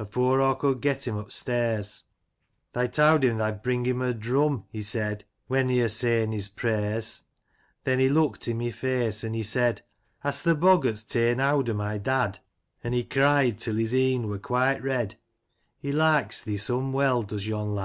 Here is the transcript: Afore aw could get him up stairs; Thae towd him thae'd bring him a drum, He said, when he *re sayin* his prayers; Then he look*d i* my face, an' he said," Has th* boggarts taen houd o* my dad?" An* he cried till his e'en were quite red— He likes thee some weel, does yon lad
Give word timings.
Afore 0.00 0.40
aw 0.40 0.56
could 0.56 0.80
get 0.80 1.06
him 1.06 1.16
up 1.16 1.30
stairs; 1.30 2.02
Thae 2.72 2.88
towd 2.88 3.22
him 3.22 3.38
thae'd 3.38 3.62
bring 3.62 3.84
him 3.84 4.02
a 4.02 4.12
drum, 4.12 4.64
He 4.68 4.82
said, 4.82 5.24
when 5.46 5.68
he 5.68 5.80
*re 5.80 5.86
sayin* 5.86 6.32
his 6.32 6.48
prayers; 6.48 7.22
Then 7.84 8.00
he 8.00 8.08
look*d 8.08 8.50
i* 8.50 8.54
my 8.54 8.70
face, 8.72 9.22
an' 9.22 9.34
he 9.34 9.44
said," 9.44 9.82
Has 10.24 10.42
th* 10.42 10.56
boggarts 10.58 11.04
taen 11.04 11.38
houd 11.38 11.70
o* 11.70 11.74
my 11.74 11.98
dad?" 11.98 12.40
An* 12.82 12.94
he 12.94 13.04
cried 13.04 13.60
till 13.60 13.76
his 13.76 13.94
e'en 13.94 14.26
were 14.26 14.40
quite 14.40 14.82
red— 14.82 15.20
He 15.78 15.92
likes 15.92 16.42
thee 16.42 16.56
some 16.56 16.92
weel, 16.92 17.22
does 17.22 17.46
yon 17.46 17.68
lad 17.68 17.74